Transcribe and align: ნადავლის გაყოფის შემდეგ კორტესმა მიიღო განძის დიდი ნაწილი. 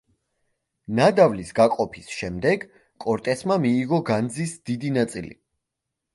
ნადავლის 0.99 1.51
გაყოფის 1.59 2.07
შემდეგ 2.21 2.65
კორტესმა 3.07 3.59
მიიღო 3.67 4.01
განძის 4.09 4.57
დიდი 4.73 4.93
ნაწილი. 4.99 5.35